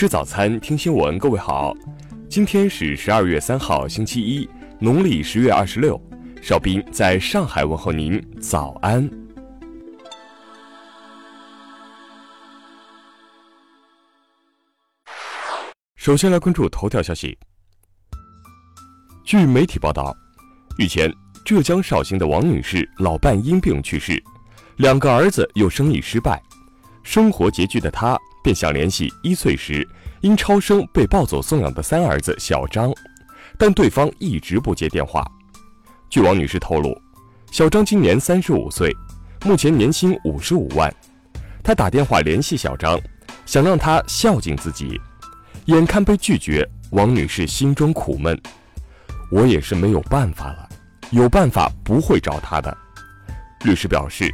[0.00, 1.18] 吃早餐，听新闻。
[1.18, 1.74] 各位好，
[2.26, 4.48] 今天是十二月三号，星期一，
[4.78, 6.00] 农历十月二十六。
[6.40, 9.06] 邵斌在上海问候您，早安。
[15.96, 17.38] 首先来关注头条消息。
[19.22, 20.16] 据媒体报道，
[20.78, 21.12] 日前，
[21.44, 24.18] 浙江绍兴的王女士老伴因病去世，
[24.76, 26.42] 两个儿子又生意失败，
[27.02, 29.86] 生活拮据的她便想联系一岁时
[30.20, 32.92] 因超生被抱走送养的三儿子小张，
[33.58, 35.24] 但对方一直不接电话。
[36.08, 36.96] 据王女士透露，
[37.50, 38.94] 小张今年三十五岁，
[39.44, 40.92] 目前年薪五十五万。
[41.62, 42.98] 她打电话联系小张，
[43.46, 45.00] 想让他孝敬自己。
[45.66, 48.40] 眼看被拒绝，王女士心中苦闷。
[49.30, 50.68] 我也是没有办法了，
[51.10, 52.76] 有办法不会找他的。
[53.64, 54.28] 律师表示，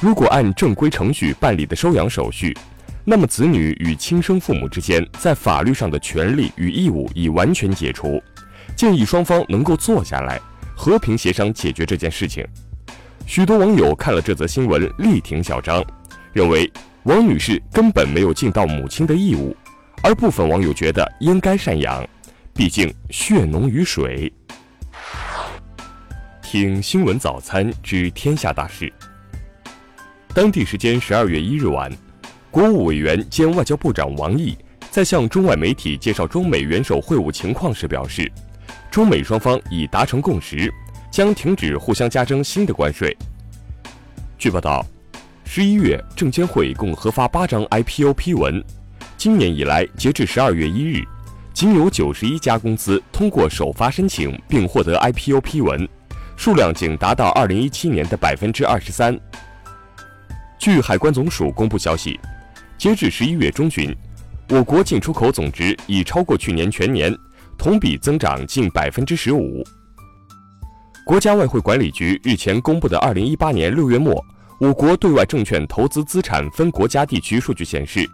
[0.00, 2.56] 如果按正规程序办理的收养手续，
[3.10, 8.22] 那么子女与亲生父母之间在法律上的权利与义务已完全解除。
[8.76, 10.38] 建议双方能够坐下来，
[10.76, 12.46] 和平协商解决这件事情。
[13.24, 15.82] 许多网友看了这则新闻，力挺小张，
[16.34, 16.70] 认为
[17.04, 19.56] 王女士根本没有尽到母亲的义务。
[20.02, 22.06] 而部分网友觉得应该赡养，
[22.52, 24.30] 毕竟血浓于水。
[26.42, 28.92] 听新闻早餐知天下大事。
[30.34, 31.90] 当地时间十二月一日晚，
[32.58, 34.58] 国务委员兼外交部长王毅
[34.90, 38.28] 在向中外媒体介绍中美元首会晤情况时表示，
[38.90, 40.68] 中美双方已达成共识，
[41.08, 43.16] 将停止互相加征新的关税。
[44.36, 44.84] 据报道，
[45.44, 48.60] 十一月证监会共核发八张 IPO 批文。
[49.16, 51.04] 今年以来，截至十二月一日，
[51.52, 55.88] 仅有九十一家公司通过首发申请并获得 IPO 批文，
[56.36, 59.16] 数量仅达到二零一七年的百分之二十三。
[60.58, 62.18] 据海关总署公布消息，
[62.78, 63.92] 截至十一月中旬，
[64.50, 67.12] 我国进出口总值已超过去年全年，
[67.58, 69.64] 同比增长近百分之十五。
[71.04, 74.24] 国家外汇管理局日前公布的二零一八年六月末
[74.60, 78.08] 我国对外证券投资资产分国家地区数据显示。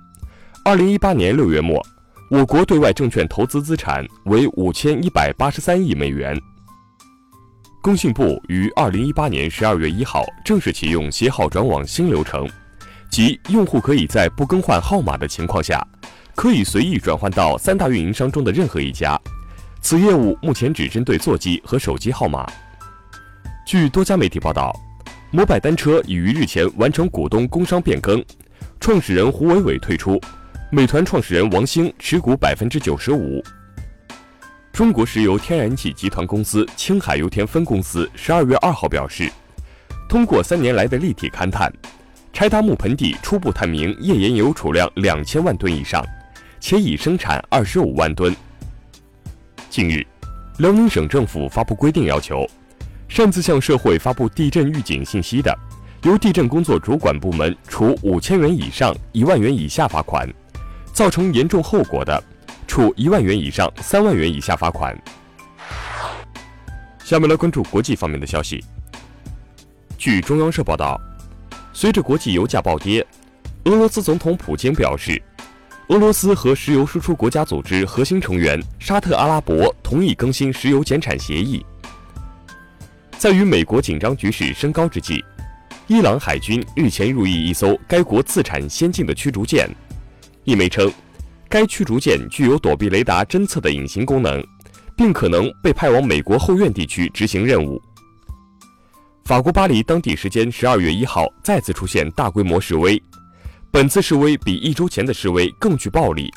[0.65, 1.84] 二零一八年六月末，
[2.31, 6.41] 我国对外证券投资资产为五千一百八十三亿美元。
[7.83, 12.49] 工信部于二零一八年十二月一号正式启用携号转网新流程，
[13.15, 15.81] 即用户可以在不更换号码的情况下，
[16.35, 19.17] 可以随意转换到三大运营商中的任何一家。
[19.81, 22.45] 此业务目前只针对座机和手机号码。
[23.65, 24.75] 据多家媒体报道，
[25.31, 28.21] 摩拜单车已于日前完成股东工商变更，
[28.81, 30.21] 创始人胡伟伟退出。
[30.73, 33.41] 美团创始人王兴持股百分之九十五。
[34.73, 39.31] 中国石油天然气集团公司青海油田分公司十二月二号表示，
[40.09, 41.73] 通过三年来的立体勘探，
[42.34, 46.05] 柴达木盆地初步探明页岩油储量两千万吨以上，
[46.59, 48.34] 且已生产二十五万吨。
[49.71, 50.05] 近日，
[50.59, 52.45] 辽宁省政府发布规定，要求
[53.09, 55.56] 擅自向社会发布地震预警信息的，
[56.03, 60.28] 由地震工作主管部门处五千元以上一万元以下罚款。
[60.93, 62.21] 造成严重后果的，
[62.66, 64.93] 处一万元以上三万元以下罚款。
[67.05, 68.65] 下面来关注国际方面的消息。
[69.97, 71.01] 据中央社报道，
[71.77, 73.05] 随着国际油价暴跌，
[73.65, 75.21] 俄罗斯总统普京表示，
[75.89, 81.67] 俄罗斯和石油输出国家组织核心成员沙特阿拉伯同意更新石油减产协议。
[83.19, 85.23] 在与美国紧张局势升高之际，
[85.89, 89.69] 伊朗海军日前入役一艘该国自产先进的驱逐舰。
[90.45, 90.93] 一媒称，
[91.49, 94.41] 该驱逐舰具有躲避雷达侦测的隐形功能，
[94.97, 97.83] 并可能被派往美国后院地区执行任务。
[99.25, 103.03] 法国巴黎当地时间十二月一号再次出现大规模示威，
[103.71, 106.31] 本次示威比一周前的示威更具暴力，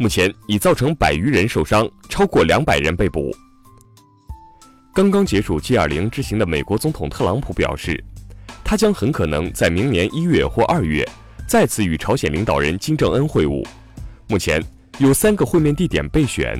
[0.00, 3.30] 目前已造成百余人受伤，超过两百人被捕。
[4.92, 8.02] 刚刚结束 G20 之行的美国总统特朗普表示，
[8.64, 11.08] 他将很可能在明年一月或二月。
[11.46, 13.64] 再次与朝鲜领导人金正恩会晤，
[14.26, 14.60] 目前
[14.98, 16.58] 有三个会面地点备选。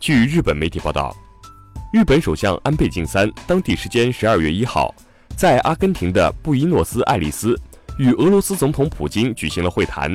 [0.00, 1.14] 据日本媒体报道，
[1.92, 4.94] 日本首相安倍晋三当地时间十二月一号，
[5.36, 7.54] 在阿根廷的布宜诺斯艾利斯
[7.98, 10.10] 与俄罗斯总统普京举行了会谈，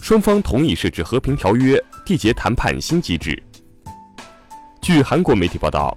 [0.00, 3.40] 双方同意设置和平条约，缔结谈判新机制。
[4.80, 5.94] 据韩国媒体报道，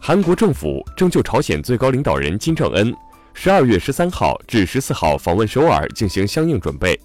[0.00, 2.92] 韩国政府正就朝鲜最高领导人金正恩。
[3.34, 6.98] 十二月十三号至十四号访问首尔进行相应准备，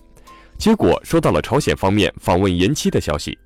[0.57, 3.38] 结果收到了朝鲜方面访问延期的消息。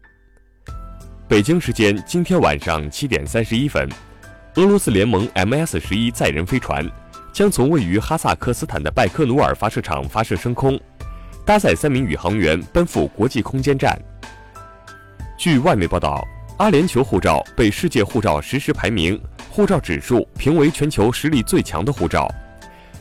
[1.30, 3.86] 北京时间今天晚上七点三十一分，
[4.56, 6.90] 俄罗斯联盟 MS 十一载人飞船
[7.34, 10.80] 将从位于哈萨克斯坦的拜科努尔发射场发射升空，
[11.46, 14.00] 搭载三名宇航员奔赴国际空间站。
[15.38, 16.26] 据外媒报道，
[16.60, 22.26] 阿联酋护照被世界护照实时排名护照指数评为全球实力最强的护照，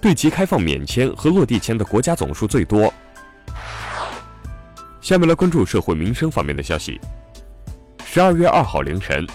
[0.01, 2.93] 对其开放免签和落地签的国家总数最多。
[5.01, 7.01] 下面来关注社会民生方面的消息。
[8.17, 9.27] 十二月二号凌晨，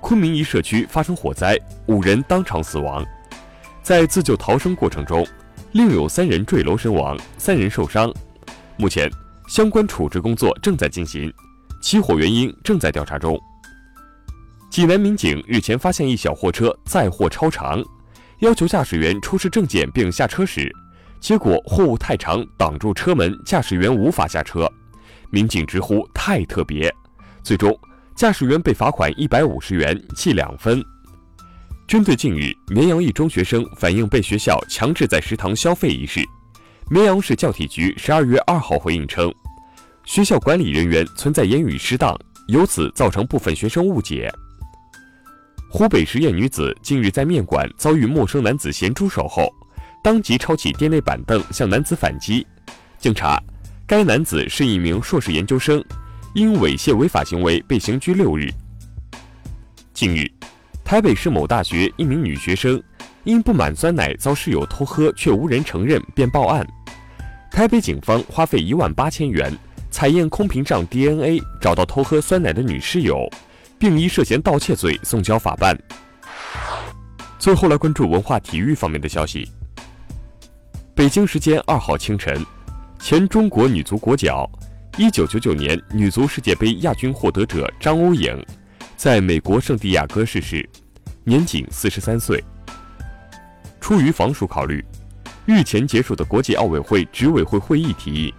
[0.00, 3.04] 昆明一社区发生火灾，五人当场死亡。
[3.82, 5.22] 在自救逃生过程中，
[5.72, 8.10] 另有三人坠楼身亡，三人受伤。
[8.78, 9.06] 目前，
[9.48, 11.30] 相关处置工作正在进行，
[11.82, 13.38] 起火原因正在调查中。
[14.70, 17.84] 济南民警日前发现一小货车载货超长，
[18.38, 20.74] 要求驾驶员出示证件并下车时，
[21.20, 24.66] 结果货物太长挡住车门，驾驶员无法下车。
[25.28, 26.90] 民警直呼太特别，
[27.42, 27.78] 最终
[28.16, 30.82] 驾驶员被罚款一百五十元，记两分。
[31.88, 36.20] 针对近日绵阳一中学生反映被学校强制在食堂消费一事。
[36.88, 39.32] 绵阳市教体局十二月二号回应称，
[40.04, 42.16] 学校管理人员存在言语失当，
[42.48, 44.32] 由此造成部分学生误解。
[45.68, 49.50] 湖北十堰女子近日在面馆遭遇陌生男子咸猪手后，
[50.04, 52.46] 当即抄起店内板凳向男子反击。
[52.98, 53.42] 经查，
[53.86, 55.82] 该男子是一名硕士研究生，
[56.34, 58.48] 因猥亵违法行为被刑拘六日。
[59.92, 60.26] 近日，
[60.82, 62.82] 台北市某大学一名女学生
[63.24, 66.66] 因不满酸奶遭室友偷喝却无人承认，便报案。
[67.50, 69.54] 台北警方花费一万八千元
[69.90, 73.28] 采验空瓶上 DNA，找到偷喝酸奶的女室友，
[73.78, 75.78] 并依涉嫌盗窃罪送交法办。
[77.38, 79.46] 最后来关注文化体育方面的消息。
[80.94, 82.42] 北京时间二号清晨，
[82.98, 84.50] 前中国女足国脚、
[84.98, 88.44] 一九九九年女足世界杯亚军获得者张欧颖，
[88.94, 90.68] 在美国圣地亚哥逝世，
[91.24, 92.44] 年仅四十三岁。
[93.80, 94.84] 出于防暑考虑。
[95.46, 98.34] 日前结束的国际奥委会执委会会议提议，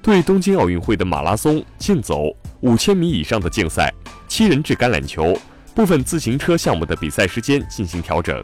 [0.00, 3.92] 对东京奥运会的马拉松、竞走、五千米以上的竞赛、
[4.28, 5.36] 七人制橄榄球、
[5.74, 8.42] 部分自行车项目的比赛时间进行调整。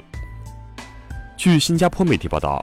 [1.36, 2.62] 据新加坡媒体报道，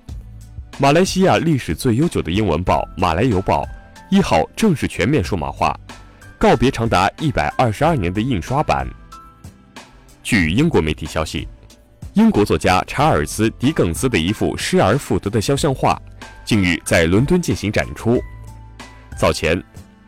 [0.78, 3.64] 马来西亚历史最悠久的英文报《马来邮报》
[4.12, 5.74] 一号正式全面数码化，
[6.38, 8.86] 告别长达一百二十二年的印刷版。
[10.22, 11.48] 据英国媒体消息。
[12.16, 15.98] 英国作家查尔斯·狄更斯的一幅失而复得的肖像画，
[16.44, 18.22] 近日在伦敦进行展出。
[19.18, 19.64] 早前，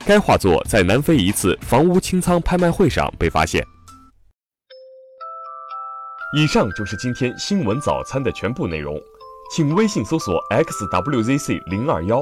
[0.05, 3.65] 该画作在南非一次房屋清仓拍卖会上被发现。
[6.35, 8.99] 以上就是今天新闻早餐的全部内容，
[9.55, 12.21] 请微信搜索 xwzc 零二幺，